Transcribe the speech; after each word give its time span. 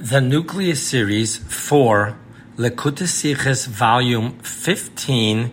The 0.00 0.20
Nucleus 0.20 0.80
Series 0.80 1.38
for 1.38 2.16
Likutei 2.56 3.08
Sichos 3.08 3.66
Volume 3.66 4.38
15, 4.44 5.50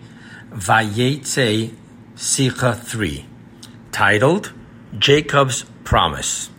Vayetze 0.52 1.74
Sicha 2.16 2.80
3, 2.80 3.26
titled 3.92 4.54
Jacob's 5.00 5.66
Promise. 5.84 6.52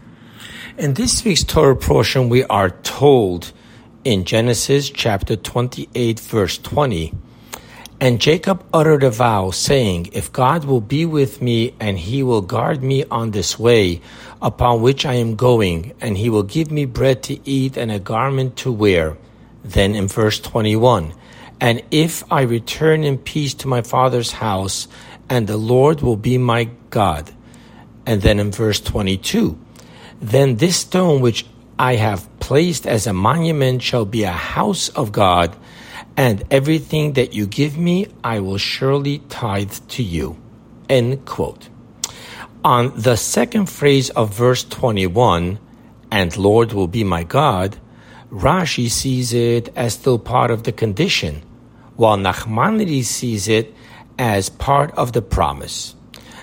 In 0.76 0.94
this 0.94 1.24
week's 1.24 1.44
Torah 1.44 1.76
portion, 1.76 2.28
we 2.28 2.42
are 2.46 2.70
told 2.70 3.52
in 4.02 4.24
Genesis 4.24 4.90
chapter 4.90 5.36
28, 5.36 6.18
verse 6.18 6.58
20, 6.58 7.14
and 7.98 8.20
Jacob 8.20 8.62
uttered 8.74 9.02
a 9.02 9.10
vow, 9.10 9.50
saying, 9.50 10.10
If 10.12 10.30
God 10.30 10.64
will 10.64 10.82
be 10.82 11.06
with 11.06 11.40
me, 11.40 11.74
and 11.80 11.98
he 11.98 12.22
will 12.22 12.42
guard 12.42 12.82
me 12.82 13.04
on 13.10 13.30
this 13.30 13.58
way 13.58 14.02
upon 14.42 14.82
which 14.82 15.06
I 15.06 15.14
am 15.14 15.34
going, 15.34 15.94
and 16.00 16.18
he 16.18 16.28
will 16.28 16.42
give 16.42 16.70
me 16.70 16.84
bread 16.84 17.22
to 17.24 17.40
eat 17.48 17.78
and 17.78 17.90
a 17.90 17.98
garment 17.98 18.56
to 18.58 18.70
wear. 18.70 19.16
Then 19.64 19.94
in 19.94 20.08
verse 20.08 20.38
21, 20.40 21.14
And 21.58 21.82
if 21.90 22.22
I 22.30 22.42
return 22.42 23.02
in 23.02 23.16
peace 23.16 23.54
to 23.54 23.68
my 23.68 23.80
father's 23.80 24.32
house, 24.32 24.88
and 25.30 25.46
the 25.46 25.56
Lord 25.56 26.02
will 26.02 26.16
be 26.16 26.36
my 26.36 26.68
God. 26.90 27.32
And 28.04 28.20
then 28.20 28.38
in 28.38 28.52
verse 28.52 28.78
22, 28.78 29.58
Then 30.20 30.56
this 30.56 30.76
stone 30.76 31.22
which 31.22 31.46
I 31.78 31.96
have 31.96 32.28
placed 32.40 32.86
as 32.86 33.06
a 33.06 33.14
monument 33.14 33.82
shall 33.82 34.04
be 34.04 34.24
a 34.24 34.32
house 34.32 34.90
of 34.90 35.12
God 35.12 35.56
and 36.16 36.44
everything 36.50 37.14
that 37.14 37.34
you 37.34 37.46
give 37.46 37.76
me, 37.76 38.06
I 38.22 38.40
will 38.40 38.58
surely 38.58 39.18
tithe 39.28 39.74
to 39.88 40.02
you. 40.02 40.40
End 40.88 41.24
quote. 41.26 41.68
On 42.64 42.92
the 42.96 43.16
second 43.16 43.66
phrase 43.66 44.10
of 44.10 44.34
verse 44.34 44.64
21, 44.64 45.58
and 46.10 46.36
Lord 46.36 46.72
will 46.72 46.86
be 46.86 47.04
my 47.04 47.24
God, 47.24 47.78
Rashi 48.30 48.90
sees 48.90 49.32
it 49.32 49.72
as 49.76 49.94
still 49.94 50.18
part 50.18 50.50
of 50.50 50.62
the 50.62 50.72
condition, 50.72 51.42
while 51.96 52.16
Nachmanides 52.16 53.04
sees 53.04 53.48
it 53.48 53.74
as 54.18 54.48
part 54.48 54.92
of 54.92 55.12
the 55.12 55.22
promise. 55.22 55.95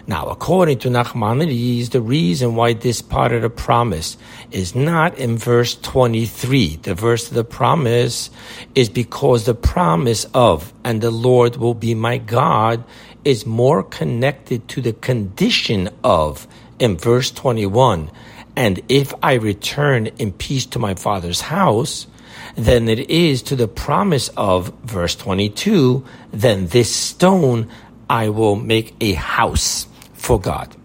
Now, 0.05 0.25
according 0.27 0.79
to 0.79 0.89
Nachmanides, 0.89 1.91
the 1.91 2.01
reason 2.01 2.55
why 2.55 2.73
this 2.73 3.01
part 3.01 3.31
of 3.31 3.41
the 3.41 3.49
promise 3.49 4.17
is 4.51 4.75
not 4.75 5.17
in 5.17 5.37
verse 5.37 5.75
23, 5.75 6.75
the 6.77 6.93
verse 6.93 7.29
of 7.29 7.35
the 7.35 7.45
promise, 7.45 8.29
is 8.75 8.89
because 8.89 9.45
the 9.45 9.55
promise 9.55 10.25
of, 10.33 10.73
and 10.83 10.99
the 10.99 11.09
Lord 11.09 11.55
will 11.55 11.73
be 11.73 11.95
my 11.95 12.17
God, 12.17 12.83
is 13.23 13.45
more 13.45 13.81
connected 13.81 14.67
to 14.69 14.81
the 14.81 14.91
condition 14.91 15.89
of, 16.03 16.49
in 16.79 16.97
verse 16.97 17.31
21, 17.31 18.11
and 18.57 18.81
if 18.89 19.13
I 19.23 19.35
return 19.35 20.07
in 20.07 20.33
peace 20.33 20.65
to 20.67 20.79
my 20.79 20.95
father's 20.95 21.39
house, 21.39 22.07
than 22.55 22.89
it 22.89 23.09
is 23.09 23.41
to 23.43 23.55
the 23.55 23.69
promise 23.69 24.27
of 24.35 24.73
verse 24.83 25.15
22, 25.15 26.03
then 26.31 26.67
this 26.67 26.93
stone 26.93 27.69
I 28.09 28.29
will 28.29 28.57
make 28.57 28.95
a 28.99 29.13
house 29.13 29.87
for 30.23 30.39
God. 30.39 30.75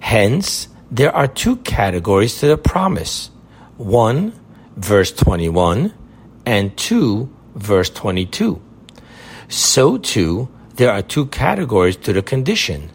Hence, 0.00 0.68
there 0.90 1.14
are 1.14 1.28
two 1.28 1.56
categories 1.56 2.38
to 2.40 2.46
the 2.46 2.58
promise. 2.58 3.30
One, 3.76 4.32
verse 4.76 5.12
21, 5.12 5.94
and 6.44 6.76
two, 6.76 7.34
verse 7.54 7.88
22. 7.90 8.60
So 9.48 9.98
too, 9.98 10.48
there 10.74 10.90
are 10.90 11.02
two 11.02 11.26
categories 11.26 11.96
to 11.98 12.12
the 12.12 12.22
condition. 12.22 12.90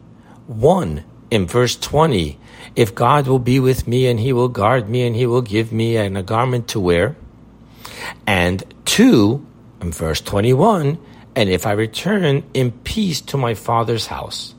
One, 0.48 1.04
in 1.32 1.48
verse 1.48 1.76
20, 1.76 2.38
if 2.76 2.94
God 2.94 3.28
will 3.28 3.40
be 3.40 3.60
with 3.60 3.88
me 3.88 4.08
and 4.08 4.20
he 4.20 4.34
will 4.34 4.50
guard 4.50 4.90
me 4.90 5.08
and 5.08 5.16
he 5.16 5.26
will 5.26 5.42
give 5.42 5.72
me 5.72 5.96
an, 5.96 6.18
a 6.18 6.24
garment 6.24 6.68
to 6.70 6.80
wear. 6.80 7.16
And 8.28 8.64
two, 8.86 9.46
in 9.82 9.92
verse 9.92 10.22
21, 10.22 11.00
and 11.36 11.50
if 11.50 11.66
I 11.66 11.72
return 11.72 12.44
in 12.54 12.72
peace 12.72 13.22
to 13.22 13.38
my 13.38 13.54
father's 13.54 14.08
house 14.08 14.56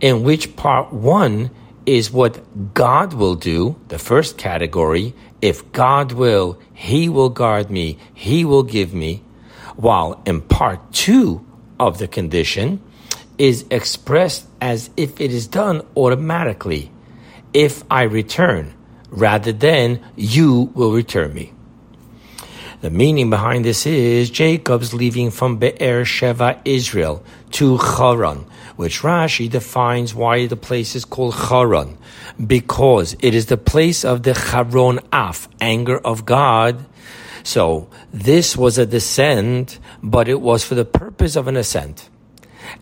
in 0.00 0.22
which 0.22 0.56
part 0.56 0.92
one 0.92 1.50
is 1.86 2.10
what 2.10 2.74
God 2.74 3.14
will 3.14 3.34
do, 3.34 3.76
the 3.88 3.98
first 3.98 4.38
category. 4.38 5.14
If 5.42 5.72
God 5.72 6.12
will, 6.12 6.58
He 6.74 7.08
will 7.08 7.30
guard 7.30 7.70
me, 7.70 7.98
He 8.14 8.44
will 8.44 8.62
give 8.62 8.92
me. 8.94 9.22
While 9.76 10.22
in 10.26 10.42
part 10.42 10.92
two 10.92 11.44
of 11.78 11.98
the 11.98 12.08
condition 12.08 12.82
is 13.38 13.64
expressed 13.70 14.46
as 14.60 14.90
if 14.96 15.20
it 15.20 15.32
is 15.32 15.46
done 15.46 15.80
automatically. 15.96 16.92
If 17.54 17.82
I 17.90 18.02
return, 18.02 18.74
rather 19.08 19.52
than 19.52 20.00
you 20.14 20.70
will 20.74 20.92
return 20.92 21.32
me. 21.32 21.52
The 22.82 22.90
meaning 22.90 23.30
behind 23.30 23.64
this 23.64 23.86
is 23.86 24.30
Jacob's 24.30 24.94
leaving 24.94 25.30
from 25.30 25.56
Be'er 25.56 26.04
Sheva, 26.04 26.60
Israel, 26.64 27.24
to 27.52 27.76
Haran, 27.76 28.46
which 28.80 29.02
Rashi 29.02 29.46
defines 29.50 30.14
why 30.14 30.46
the 30.46 30.56
place 30.56 30.96
is 30.96 31.04
called 31.04 31.34
Haran, 31.34 31.98
because 32.46 33.14
it 33.20 33.34
is 33.34 33.44
the 33.44 33.58
place 33.58 34.06
of 34.06 34.22
the 34.22 34.32
Charon 34.32 35.00
Af, 35.12 35.50
anger 35.60 35.98
of 35.98 36.24
God. 36.24 36.86
So 37.42 37.90
this 38.10 38.56
was 38.56 38.78
a 38.78 38.86
descent, 38.86 39.78
but 40.02 40.28
it 40.28 40.40
was 40.40 40.64
for 40.64 40.76
the 40.76 40.86
purpose 40.86 41.36
of 41.36 41.46
an 41.46 41.58
ascent. 41.58 42.08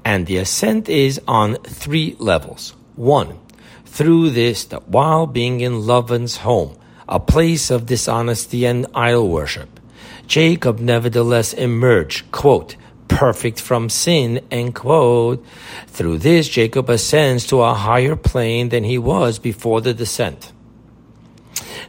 And 0.04 0.28
the 0.28 0.36
ascent 0.36 0.88
is 0.88 1.20
on 1.26 1.56
three 1.64 2.14
levels. 2.20 2.76
One, 2.94 3.40
through 3.84 4.30
this, 4.30 4.66
that 4.66 4.86
while 4.86 5.26
being 5.26 5.58
in 5.58 5.80
Lavan's 5.80 6.36
home, 6.36 6.78
a 7.08 7.18
place 7.18 7.72
of 7.72 7.86
dishonesty 7.86 8.64
and 8.66 8.86
idol 8.94 9.28
worship, 9.28 9.80
Jacob 10.28 10.78
nevertheless 10.78 11.52
emerged, 11.52 12.30
quote, 12.30 12.76
perfect 13.18 13.60
from 13.60 13.88
sin, 13.88 14.40
end 14.48 14.76
quote. 14.76 15.44
Through 15.88 16.18
this, 16.18 16.48
Jacob 16.48 16.88
ascends 16.88 17.48
to 17.48 17.62
a 17.62 17.74
higher 17.74 18.14
plane 18.14 18.68
than 18.68 18.84
he 18.84 18.96
was 18.96 19.40
before 19.40 19.80
the 19.80 19.92
descent. 19.92 20.52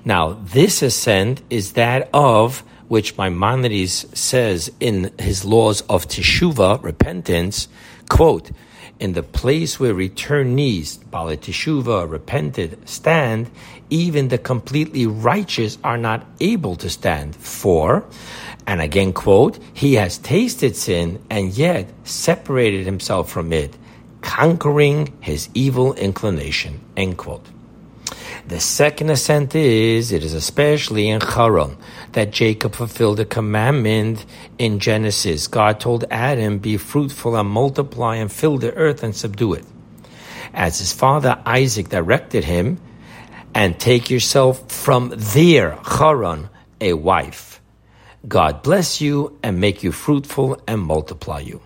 Now, 0.04 0.40
this 0.42 0.82
ascent 0.82 1.44
is 1.52 1.74
that 1.74 2.10
of 2.16 2.64
which 2.88 3.16
Maimonides 3.16 4.08
says 4.20 4.72
in 4.80 5.12
his 5.20 5.46
laws 5.46 5.82
of 5.82 6.08
teshuva, 6.08 6.82
repentance, 6.82 7.68
quote, 8.10 8.50
in 9.00 9.14
the 9.14 9.24
place 9.24 9.80
where 9.80 9.94
returnees, 9.94 10.98
Baalei 10.98 11.38
Teshuva, 11.38 12.10
repented, 12.10 12.78
stand, 12.88 13.50
even 13.90 14.28
the 14.28 14.38
completely 14.38 15.08
righteous 15.08 15.78
are 15.84 15.98
not 15.98 16.26
able 16.40 16.76
to 16.76 16.90
stand. 16.90 17.36
For, 17.36 18.06
and 18.68 18.82
again 18.82 19.14
quote, 19.14 19.58
he 19.74 19.96
has 19.96 20.18
tasted 20.18 20.76
sin 20.76 21.22
and 21.30 21.54
yet 21.54 21.90
separated 22.04 22.86
himself 22.86 23.32
from 23.32 23.54
it, 23.54 23.76
conquering 24.22 25.14
his 25.22 25.50
evil 25.54 25.94
inclination. 25.94 26.80
End 26.98 27.18
quote. 27.18 27.46
The 28.50 28.60
second 28.60 29.12
ascent 29.12 29.54
is, 29.54 30.12
it 30.12 30.24
is 30.24 30.34
especially 30.34 31.08
in 31.08 31.22
Haran 31.22 31.78
that 32.14 32.32
Jacob 32.32 32.74
fulfilled 32.74 33.18
the 33.18 33.26
commandment 33.26 34.26
in 34.58 34.80
Genesis. 34.80 35.46
God 35.46 35.80
told 35.80 36.06
Adam, 36.10 36.58
be 36.58 36.78
fruitful 36.78 37.36
and 37.36 37.48
multiply 37.48 38.16
and 38.16 38.32
fill 38.32 38.58
the 38.58 38.74
earth 38.74 39.04
and 39.04 39.16
subdue 39.16 39.54
it. 39.54 39.66
As 40.52 40.80
his 40.80 40.92
father 40.92 41.40
Isaac 41.46 41.90
directed 41.90 42.44
him, 42.44 42.80
and 43.54 43.80
take 43.80 44.10
yourself 44.10 44.72
from 44.72 45.14
there, 45.16 45.78
Haran, 45.86 46.50
a 46.82 46.94
wife. 46.94 47.62
God 48.28 48.64
bless 48.64 49.00
you 49.00 49.38
and 49.44 49.60
make 49.60 49.84
you 49.84 49.92
fruitful 49.92 50.60
and 50.68 50.82
multiply 50.82 51.42
you. 51.42 51.62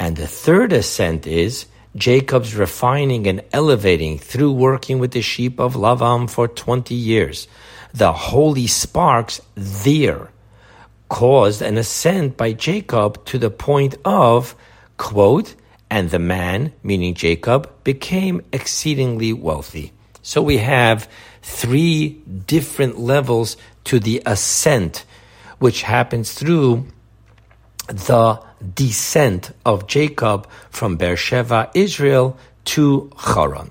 And 0.00 0.16
the 0.16 0.26
third 0.26 0.72
ascent 0.72 1.24
is, 1.28 1.66
Jacob's 1.98 2.54
refining 2.54 3.26
and 3.26 3.42
elevating 3.52 4.18
through 4.18 4.52
working 4.52 4.98
with 4.98 5.10
the 5.10 5.22
sheep 5.22 5.58
of 5.58 5.74
Lavan 5.74 6.30
for 6.30 6.48
20 6.48 6.94
years. 6.94 7.48
The 7.92 8.12
holy 8.12 8.66
sparks 8.66 9.40
there 9.54 10.30
caused 11.08 11.62
an 11.62 11.76
ascent 11.78 12.36
by 12.36 12.52
Jacob 12.52 13.24
to 13.26 13.38
the 13.38 13.50
point 13.50 13.96
of, 14.04 14.54
quote, 14.96 15.54
and 15.90 16.10
the 16.10 16.18
man, 16.18 16.72
meaning 16.82 17.14
Jacob, 17.14 17.70
became 17.82 18.42
exceedingly 18.52 19.32
wealthy. 19.32 19.92
So 20.22 20.42
we 20.42 20.58
have 20.58 21.08
three 21.42 22.10
different 22.46 22.98
levels 22.98 23.56
to 23.84 23.98
the 23.98 24.22
ascent, 24.26 25.04
which 25.58 25.82
happens 25.82 26.34
through 26.34 26.86
the 27.88 28.42
descent 28.74 29.52
of 29.64 29.86
Jacob 29.86 30.48
from 30.70 30.96
Beersheba, 30.96 31.70
Israel, 31.74 32.36
to 32.64 33.10
Haran. 33.18 33.70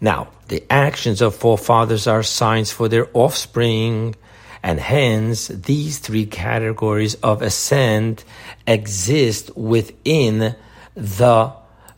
Now, 0.00 0.28
the 0.48 0.64
actions 0.70 1.20
of 1.20 1.34
forefathers 1.34 2.06
are 2.06 2.22
signs 2.22 2.72
for 2.72 2.88
their 2.88 3.08
offspring, 3.12 4.16
and 4.62 4.78
hence 4.80 5.48
these 5.48 5.98
three 5.98 6.26
categories 6.26 7.14
of 7.16 7.42
ascent 7.42 8.24
exist 8.66 9.56
within 9.56 10.56
the 10.94 11.52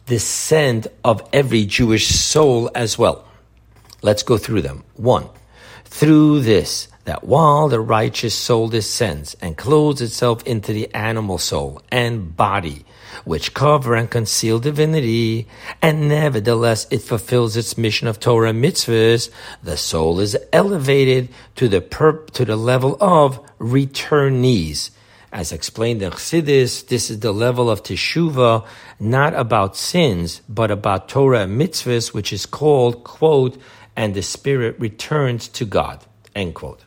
descent 0.07 0.87
of 1.03 1.27
every 1.33 1.65
Jewish 1.65 2.09
soul 2.09 2.71
as 2.75 2.99
well. 2.99 3.25
Let's 4.03 4.23
go 4.23 4.37
through 4.37 4.63
them. 4.63 4.85
One, 4.97 5.29
through 5.85 6.41
this, 6.41 6.89
that 7.05 7.25
while 7.25 7.69
the 7.69 7.81
righteous 7.81 8.35
soul 8.35 8.69
descends 8.69 9.37
and 9.41 9.57
clothes 9.57 10.01
itself 10.01 10.43
into 10.45 10.73
the 10.73 10.93
animal 10.95 11.39
soul 11.39 11.83
and 11.91 12.35
body, 12.37 12.85
which 13.25 13.55
cover 13.55 13.95
and 13.95 14.11
conceal 14.11 14.59
divinity, 14.59 15.47
and 15.83 16.09
nevertheless 16.09 16.87
it 16.91 17.03
fulfills 17.03 17.57
its 17.57 17.77
mission 17.77 18.09
of 18.09 18.19
Torah 18.19 18.53
mitzvahs, 18.53 19.31
the 19.63 19.77
soul 19.77 20.19
is 20.21 20.37
elevated 20.53 21.29
to 21.57 21.69
the 21.69 21.81
perp- 21.81 22.31
to 22.31 22.45
the 22.45 22.57
level 22.57 22.97
of 23.01 23.41
returnees. 23.59 24.91
As 25.31 25.53
explained 25.53 26.01
in 26.01 26.13
Chassidus, 26.13 26.87
this 26.87 27.11
is 27.11 27.21
the 27.21 27.33
level 27.33 27.69
of 27.69 27.83
teshuva, 27.83 28.65
not 29.01 29.35
about 29.35 29.77
sins, 29.77 30.41
but 30.49 30.71
about 30.71 31.09
Torah 31.09 31.41
and 31.41 31.61
mitzvahs, 31.61 32.15
which 32.15 32.33
is 32.33 32.47
called, 32.47 33.05
quote, 33.05 33.61
and 33.97 34.15
the 34.15 34.23
spirit 34.23 34.79
returns 34.79 35.49
to 35.49 35.65
God, 35.65 36.05
end 36.35 36.55
quote. 36.55 36.85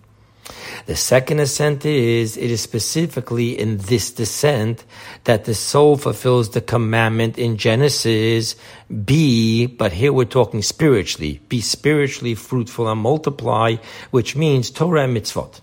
The 0.85 0.95
second 0.95 1.39
ascent 1.39 1.85
is, 1.85 2.37
it 2.37 2.49
is 2.49 2.61
specifically 2.61 3.59
in 3.59 3.77
this 3.77 4.11
descent 4.11 4.85
that 5.25 5.45
the 5.45 5.53
soul 5.53 5.97
fulfills 5.97 6.51
the 6.51 6.61
commandment 6.61 7.37
in 7.37 7.57
Genesis, 7.57 8.55
be, 9.05 9.65
but 9.65 9.91
here 9.91 10.13
we're 10.13 10.25
talking 10.25 10.61
spiritually, 10.61 11.41
be 11.49 11.59
spiritually 11.59 12.35
fruitful 12.35 12.87
and 12.87 13.01
multiply, 13.01 13.75
which 14.11 14.35
means 14.35 14.71
Torah 14.71 15.03
and 15.03 15.17
mitzvot. 15.17 15.59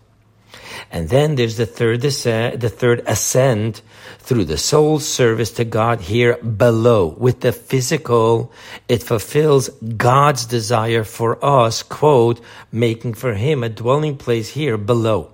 And 0.90 1.08
then 1.08 1.34
there's 1.34 1.56
the 1.56 1.66
third 1.66 2.02
the 2.02 2.72
third 2.74 3.02
ascent 3.06 3.82
through 4.18 4.44
the 4.44 4.56
soul's 4.56 5.06
service 5.06 5.50
to 5.52 5.64
God 5.64 6.00
here 6.00 6.36
below. 6.38 7.08
With 7.18 7.40
the 7.40 7.52
physical, 7.52 8.52
it 8.88 9.02
fulfills 9.02 9.68
God's 9.68 10.46
desire 10.46 11.04
for 11.04 11.44
us, 11.44 11.82
quote, 11.82 12.40
making 12.72 13.14
for 13.14 13.34
him 13.34 13.62
a 13.62 13.68
dwelling 13.68 14.16
place 14.16 14.50
here 14.50 14.78
below. 14.78 15.30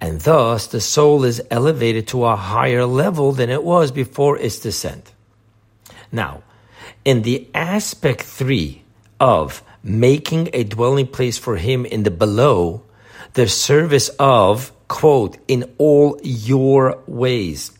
And 0.00 0.20
thus 0.20 0.66
the 0.66 0.80
soul 0.80 1.24
is 1.24 1.42
elevated 1.50 2.08
to 2.08 2.24
a 2.24 2.36
higher 2.36 2.86
level 2.86 3.32
than 3.32 3.50
it 3.50 3.62
was 3.62 3.90
before 3.90 4.38
its 4.38 4.58
descent. 4.58 5.12
Now, 6.10 6.42
in 7.04 7.22
the 7.22 7.48
aspect 7.54 8.22
three 8.22 8.84
of 9.20 9.62
making 9.82 10.50
a 10.52 10.64
dwelling 10.64 11.06
place 11.06 11.38
for 11.38 11.56
him 11.56 11.84
in 11.86 12.02
the 12.02 12.10
below, 12.10 12.82
the 13.36 13.46
service 13.46 14.08
of, 14.18 14.72
quote, 14.88 15.36
in 15.46 15.70
all 15.76 16.18
your 16.22 17.02
ways. 17.06 17.70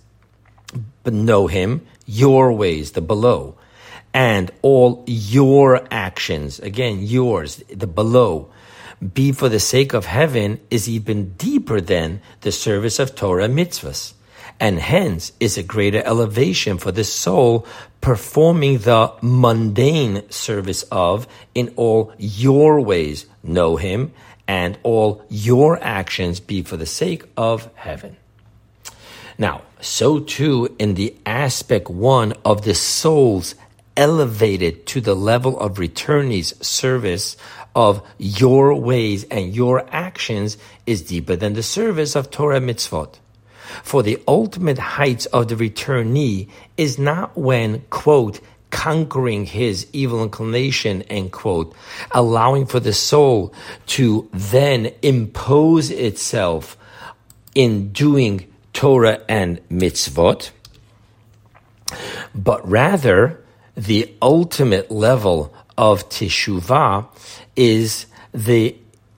But 1.02 1.14
know 1.14 1.46
him, 1.46 1.86
your 2.04 2.52
ways, 2.52 2.92
the 2.92 3.00
below, 3.00 3.56
and 4.12 4.50
all 4.60 5.02
your 5.06 5.86
actions, 5.90 6.60
again, 6.60 6.98
yours, 7.00 7.56
the 7.74 7.86
below, 7.86 8.50
be 9.14 9.32
for 9.32 9.48
the 9.48 9.58
sake 9.58 9.94
of 9.94 10.04
heaven 10.04 10.60
is 10.70 10.90
even 10.90 11.30
deeper 11.30 11.80
than 11.80 12.20
the 12.42 12.52
service 12.52 12.98
of 12.98 13.14
Torah 13.14 13.48
mitzvahs. 13.48 14.12
And 14.60 14.78
hence 14.78 15.32
is 15.40 15.56
a 15.56 15.62
greater 15.62 16.02
elevation 16.04 16.76
for 16.76 16.92
the 16.92 17.04
soul 17.04 17.66
performing 18.02 18.78
the 18.78 19.12
mundane 19.22 20.30
service 20.30 20.82
of 20.92 21.26
in 21.54 21.72
all 21.76 22.12
your 22.18 22.78
ways 22.82 23.24
know 23.42 23.76
him 23.76 24.12
and 24.48 24.78
all 24.82 25.24
your 25.28 25.82
actions 25.82 26.40
be 26.40 26.62
for 26.62 26.76
the 26.76 26.86
sake 26.86 27.24
of 27.36 27.68
heaven. 27.74 28.16
Now, 29.38 29.62
so 29.80 30.20
too 30.20 30.74
in 30.78 30.94
the 30.94 31.14
aspect 31.26 31.90
one 31.90 32.32
of 32.44 32.62
the 32.62 32.74
soul's 32.74 33.54
elevated 33.96 34.86
to 34.86 35.00
the 35.00 35.14
level 35.14 35.58
of 35.58 35.76
returnees 35.78 36.62
service 36.64 37.36
of 37.74 38.06
your 38.18 38.74
ways 38.74 39.24
and 39.24 39.54
your 39.54 39.86
actions 39.90 40.56
is 40.86 41.02
deeper 41.02 41.36
than 41.36 41.52
the 41.52 41.62
service 41.62 42.16
of 42.16 42.30
Torah 42.30 42.60
mitzvot. 42.60 43.14
For 43.82 44.02
the 44.02 44.22
ultimate 44.26 44.78
heights 44.78 45.26
of 45.26 45.48
the 45.48 45.56
returnee 45.56 46.48
is 46.76 46.98
not 46.98 47.36
when, 47.36 47.80
quote, 47.90 48.40
conquering 48.70 49.46
his 49.46 49.86
evil 49.92 50.22
inclination, 50.22 51.02
end 51.02 51.32
quote, 51.32 51.74
allowing 52.10 52.66
for 52.66 52.80
the 52.80 52.92
soul 52.92 53.52
to 53.86 54.28
then 54.32 54.92
impose 55.02 55.90
itself 55.90 56.76
in 57.54 57.90
doing 57.92 58.52
Torah 58.72 59.22
and 59.28 59.60
mitzvot, 59.70 60.50
but 62.34 62.68
rather 62.68 63.42
the 63.76 64.14
ultimate 64.20 64.90
level 64.90 65.54
of 65.78 66.08
teshuvah 66.08 67.06
is 67.54 68.06
the 68.32 68.76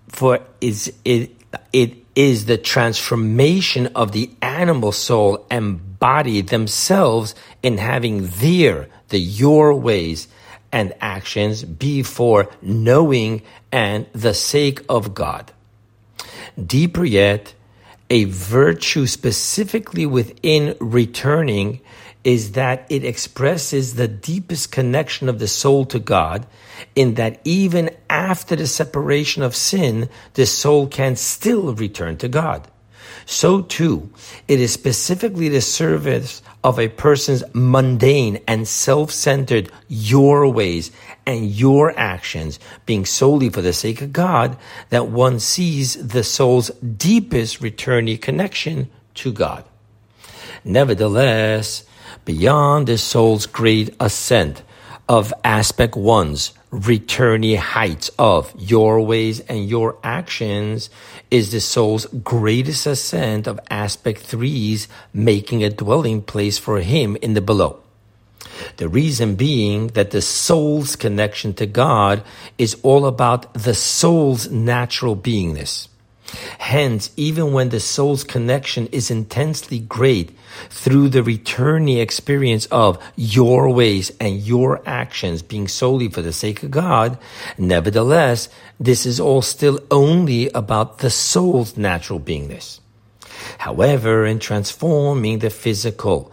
for 0.09 0.41
is 0.61 0.93
it 1.05 1.35
it 1.73 1.97
is 2.15 2.47
the 2.47 2.59
transformation 2.59 3.87
of 3.95 4.13
the 4.13 4.31
animal 4.43 4.93
soul 4.93 5.47
and 5.51 5.88
body 5.99 6.41
themselves 6.41 7.35
in 7.63 7.79
having 7.79 8.27
their 8.27 8.89
the 9.09 9.19
your 9.19 9.75
ways 9.75 10.29
and 10.71 10.93
actions 11.01 11.65
be 11.65 12.03
for 12.03 12.49
knowing 12.61 13.43
and 13.73 14.07
the 14.13 14.35
sake 14.35 14.83
of 14.89 15.15
God. 15.15 15.53
Deeper 16.63 17.05
yet, 17.05 17.55
a 18.11 18.25
virtue 18.25 19.07
specifically 19.07 20.07
within 20.07 20.77
returning 20.81 21.81
is 22.25 22.53
that 22.53 22.85
it 22.91 23.05
expresses 23.05 23.95
the 23.95 24.09
deepest 24.09 24.73
connection 24.73 25.29
of 25.29 25.39
the 25.39 25.49
soul 25.49 25.85
to 25.87 25.99
God, 25.99 26.47
in 26.95 27.15
that 27.15 27.41
even 27.45 27.91
after 28.11 28.57
the 28.57 28.67
separation 28.67 29.43
of 29.43 29.55
sin, 29.55 30.09
the 30.35 30.45
soul 30.45 30.87
can 30.87 31.17
still 31.17 31.75
return 31.75 32.17
to 32.19 32.29
God. 32.29 32.69
So 33.31 33.61
too, 33.61 34.09
it 34.49 34.59
is 34.59 34.73
specifically 34.73 35.51
the 35.51 35.61
service 35.61 36.41
of 36.65 36.79
a 36.79 36.89
person's 36.89 37.45
mundane 37.53 38.41
and 38.49 38.67
self-centered 38.67 39.71
your 39.87 40.49
ways 40.51 40.91
and 41.27 41.51
your 41.51 41.93
actions 41.99 42.59
being 42.87 43.05
solely 43.05 43.51
for 43.51 43.61
the 43.61 43.75
sake 43.75 44.01
of 44.01 44.15
God 44.15 44.57
that 44.89 45.09
one 45.09 45.41
sees 45.41 46.09
the 46.09 46.25
soul's 46.25 46.71
deepest 46.81 47.61
returnee 47.61 48.19
connection 48.19 48.89
to 49.17 49.31
God. 49.31 49.63
Nevertheless, 50.65 51.85
beyond 52.25 52.87
the 52.87 52.97
soul's 52.97 53.45
great 53.45 53.95
ascent 54.01 54.63
of 55.07 55.35
aspect 55.45 55.97
one's 55.97 56.53
returnee 56.71 57.57
heights 57.57 58.11
of 58.19 58.53
your 58.59 59.01
ways 59.01 59.41
and 59.41 59.69
your 59.69 59.99
actions 60.03 60.91
is 61.31 61.53
the 61.53 61.61
soul's 61.61 62.07
greatest 62.07 62.87
ascent 62.87 63.47
of 63.47 63.61
aspect 63.71 64.21
threes, 64.21 64.89
making 65.13 65.63
a 65.63 65.71
dwelling 65.71 66.23
place 66.23 66.59
for 66.59 66.81
him 66.81 67.17
in 67.23 67.35
the 67.35 67.41
below. 67.41 67.81
The 68.77 68.89
reason 68.89 69.35
being 69.35 69.89
that 69.89 70.11
the 70.11 70.23
soul's 70.23 70.97
connection 70.97 71.55
to 71.55 71.67
God 71.67 72.23
is 72.57 72.77
all 72.83 73.07
about 73.07 73.53
the 73.55 73.75
soul's 73.75 74.51
natural 74.51 75.17
beingness. 75.17 75.89
Hence, 76.59 77.11
even 77.17 77.53
when 77.53 77.71
the 77.71 77.81
soul's 77.81 78.25
connection 78.25 78.87
is 78.89 79.11
intensely 79.11 79.79
great 79.79 80.37
through 80.69 81.09
the 81.09 81.23
returning 81.23 81.99
experience 81.99 82.67
of 82.67 83.03
your 83.17 83.71
ways 83.71 84.13
and 84.21 84.41
your 84.41 84.83
actions 84.85 85.43
being 85.43 85.69
solely 85.69 86.09
for 86.09 86.21
the 86.21 86.33
sake 86.33 86.63
of 86.63 86.71
God, 86.71 87.19
nevertheless, 87.57 88.49
this 88.79 89.07
is 89.07 89.19
all 89.19 89.43
still 89.43 89.81
only 89.91 90.51
about 90.51 90.99
the 90.99 91.11
soul's 91.11 91.77
natural 91.77 92.21
beingness. 92.21 92.81
However, 93.59 94.27
in 94.27 94.39
transforming 94.39 95.39
the 95.39 95.51
physical 95.51 96.31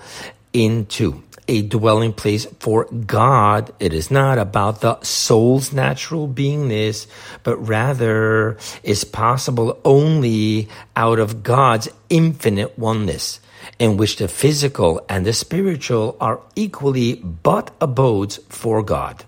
into 0.52 1.24
a 1.48 1.62
dwelling 1.62 2.14
place 2.14 2.46
for 2.60 2.86
God. 2.86 3.74
It 3.80 3.94
is 3.94 4.10
not 4.10 4.38
about 4.38 4.82
the 4.82 5.00
soul's 5.02 5.72
natural 5.74 6.28
beingness, 6.28 7.08
but 7.44 7.58
rather 7.58 8.58
is 8.84 9.04
possible 9.04 9.80
only 9.86 10.68
out 10.96 11.20
of 11.20 11.44
God's 11.44 11.90
infinite 12.10 12.78
oneness, 12.78 13.40
in 13.80 13.98
which 13.98 14.18
the 14.18 14.28
physical 14.28 15.04
and 15.10 15.26
the 15.26 15.34
spiritual 15.34 16.18
are 16.20 16.40
equally 16.56 17.16
but 17.16 17.72
abodes 17.80 18.38
for 18.50 18.82
God. 18.84 19.26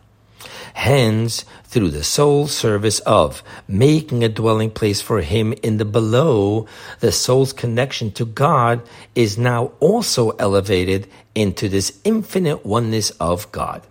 Hence, 0.78 1.44
through 1.64 1.90
the 1.90 2.04
sole 2.04 2.46
service 2.46 3.00
of 3.00 3.42
making 3.68 4.24
a 4.24 4.30
dwelling 4.30 4.70
place 4.70 5.02
for 5.02 5.22
him 5.22 5.54
in 5.64 5.78
the 5.78 5.86
below, 5.86 6.68
the 7.00 7.12
soul's 7.12 7.52
connection 7.52 8.12
to 8.12 8.26
God 8.26 8.84
is 9.16 9.40
now 9.40 9.72
also 9.80 10.30
elevated 10.38 11.10
into 11.34 11.68
this 11.68 12.00
infinite 12.04 12.64
oneness 12.64 13.10
of 13.20 13.52
God. 13.52 13.82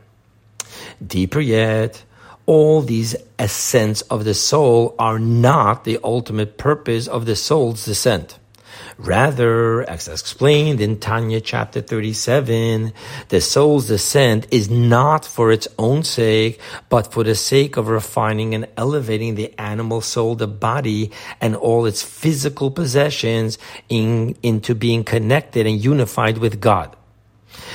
Deeper 1.04 1.40
yet, 1.40 2.04
all 2.46 2.82
these 2.82 3.16
ascents 3.36 4.02
of 4.02 4.24
the 4.24 4.32
soul 4.32 4.94
are 4.96 5.18
not 5.18 5.82
the 5.82 5.98
ultimate 6.04 6.56
purpose 6.56 7.08
of 7.08 7.26
the 7.26 7.34
soul's 7.34 7.84
descent. 7.84 8.38
Rather, 8.98 9.82
as 9.88 10.08
explained 10.08 10.80
in 10.80 10.98
Tanya 10.98 11.40
chapter 11.40 11.80
37, 11.80 12.92
the 13.28 13.40
soul's 13.40 13.88
descent 13.88 14.46
is 14.50 14.70
not 14.70 15.24
for 15.24 15.52
its 15.52 15.68
own 15.78 16.02
sake, 16.02 16.60
but 16.88 17.12
for 17.12 17.22
the 17.22 17.34
sake 17.34 17.76
of 17.76 17.88
refining 17.88 18.54
and 18.54 18.66
elevating 18.76 19.34
the 19.34 19.52
animal 19.60 20.00
soul, 20.00 20.34
the 20.34 20.46
body, 20.46 21.10
and 21.40 21.54
all 21.56 21.86
its 21.86 22.02
physical 22.02 22.70
possessions 22.70 23.58
in, 23.88 24.36
into 24.42 24.74
being 24.74 25.04
connected 25.04 25.66
and 25.66 25.82
unified 25.82 26.38
with 26.38 26.60
God. 26.60 26.96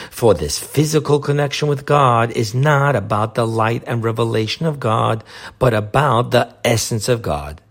For 0.09 0.33
this 0.33 0.59
physical 0.59 1.19
connection 1.19 1.67
with 1.67 1.85
God 1.85 2.31
is 2.31 2.53
not 2.53 2.95
about 2.95 3.35
the 3.35 3.47
light 3.47 3.83
and 3.87 4.03
revelation 4.03 4.65
of 4.65 4.79
God, 4.79 5.23
but 5.59 5.73
about 5.73 6.31
the 6.31 6.53
essence 6.63 7.09
of 7.09 7.21
God. 7.21 7.61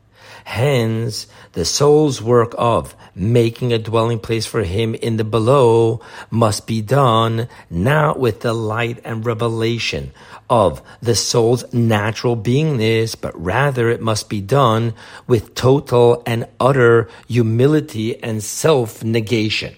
Hence, 0.44 1.26
the 1.52 1.64
soul's 1.64 2.23
work 2.23 2.54
of 2.56 2.94
making 3.14 3.73
a 3.73 3.78
dwelling 3.78 4.18
place 4.18 4.47
for 4.47 4.62
him 4.62 4.94
in 4.94 5.16
the 5.16 5.25
below 5.25 6.00
must 6.30 6.66
be 6.66 6.80
done 6.80 7.49
not 7.68 8.18
with 8.18 8.40
the 8.40 8.52
light 8.52 9.00
and 9.04 9.25
revelation 9.25 10.12
of 10.49 10.82
the 11.00 11.14
soul's 11.14 11.73
natural 11.73 12.37
beingness, 12.37 13.14
but 13.20 13.40
rather 13.40 13.88
it 13.88 14.00
must 14.00 14.28
be 14.28 14.40
done 14.40 14.94
with 15.26 15.54
total 15.54 16.23
and 16.26 16.47
utter 16.59 17.09
humility 17.28 18.20
and 18.23 18.42
self 18.42 19.04
negation. 19.04 19.75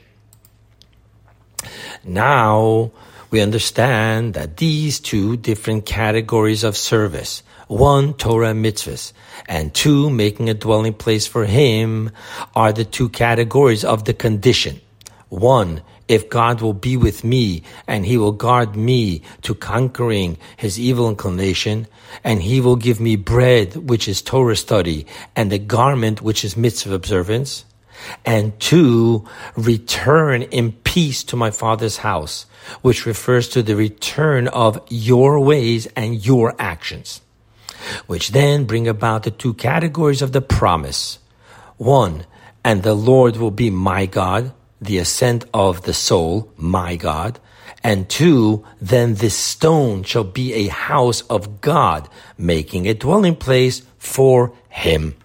Now, 2.04 2.90
we 3.31 3.40
understand 3.40 4.35
that 4.35 4.57
these 4.59 5.00
two 5.00 5.37
different 5.37 5.87
categories 5.87 6.64
of 6.64 6.76
service, 6.76 7.42
one 7.69 8.14
Torah 8.14 8.52
mitzvahs, 8.52 9.12
and 9.49 9.75
two 9.75 10.11
making 10.11 10.49
a 10.49 10.54
dwelling 10.54 10.95
place 10.95 11.26
for 11.26 11.45
him, 11.45 12.11
are 12.54 12.73
the 12.73 12.85
two 12.85 13.09
categories 13.09 13.85
of 13.85 14.04
the 14.04 14.14
condition. 14.14 14.81
One, 15.28 15.83
if 16.09 16.28
God 16.28 16.61
will 16.61 16.75
be 16.75 16.97
with 16.97 17.25
me 17.25 17.62
and 17.87 18.04
he 18.04 18.19
will 18.19 18.33
guard 18.33 18.76
me 18.76 19.23
to 19.42 19.54
conquering 19.54 20.37
his 20.57 20.78
evil 20.78 21.09
inclination, 21.09 21.87
and 22.23 22.42
he 22.42 22.61
will 22.61 22.76
give 22.76 23.00
me 23.00 23.16
bread, 23.16 23.76
which 23.76 24.09
is 24.09 24.21
Torah 24.21 24.57
study, 24.57 25.07
and 25.35 25.52
a 25.52 25.59
garment, 25.59 26.21
which 26.21 26.45
is 26.45 26.57
mitzvah 26.57 26.95
observance, 26.95 27.64
and 28.26 28.59
two, 28.61 29.26
return 29.57 30.42
in 30.42 30.73
peace 30.73 31.25
to 31.25 31.37
my 31.37 31.50
father's 31.50 31.99
house, 31.99 32.47
which 32.83 33.07
refers 33.07 33.49
to 33.49 33.62
the 33.62 33.76
return 33.76 34.49
of 34.49 34.81
your 34.90 35.40
ways 35.40 35.87
and 35.97 36.25
your 36.26 36.54
actions, 36.59 37.23
which 38.07 38.31
then 38.31 38.65
bring 38.65 38.89
about 38.89 39.23
the 39.23 39.31
two 39.31 39.55
categories 39.55 40.23
of 40.23 40.33
the 40.33 40.43
promise. 40.43 41.19
One, 41.77 42.27
and 42.65 42.83
the 42.83 42.95
Lord 42.95 43.37
will 43.37 43.51
be 43.51 43.71
my 43.71 44.07
God, 44.07 44.53
the 44.81 44.99
ascent 44.99 45.45
of 45.53 45.83
the 45.83 45.95
soul, 45.95 46.53
my 46.57 46.97
God. 46.97 47.39
And 47.85 48.09
two, 48.09 48.65
then 48.81 49.15
this 49.15 49.37
stone 49.37 50.05
shall 50.05 50.25
be 50.25 50.55
a 50.55 50.69
house 50.69 51.23
of 51.23 51.61
God, 51.61 52.09
making 52.39 52.87
a 52.87 52.95
dwelling 52.95 53.37
place 53.37 53.83
for 53.99 54.53
him. 54.69 55.17